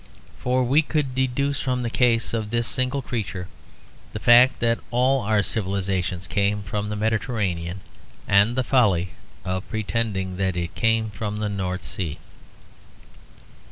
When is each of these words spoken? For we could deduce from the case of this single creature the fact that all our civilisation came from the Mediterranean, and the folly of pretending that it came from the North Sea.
For 0.39 0.63
we 0.63 0.81
could 0.81 1.13
deduce 1.13 1.59
from 1.59 1.83
the 1.83 1.89
case 1.91 2.33
of 2.33 2.49
this 2.49 2.67
single 2.67 3.03
creature 3.03 3.47
the 4.13 4.19
fact 4.19 4.57
that 4.59 4.79
all 4.89 5.21
our 5.21 5.43
civilisation 5.43 6.21
came 6.21 6.63
from 6.63 6.89
the 6.89 6.95
Mediterranean, 6.95 7.81
and 8.27 8.55
the 8.55 8.63
folly 8.63 9.09
of 9.45 9.69
pretending 9.69 10.37
that 10.37 10.55
it 10.57 10.73
came 10.73 11.11
from 11.11 11.37
the 11.37 11.49
North 11.49 11.83
Sea. 11.83 12.17